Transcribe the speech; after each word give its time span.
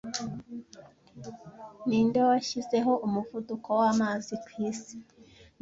Ninde 1.87 2.19
washyizeho 2.29 2.91
umuvuduko 3.07 3.69
wamazi 3.81 4.33
kwisi 4.45 4.95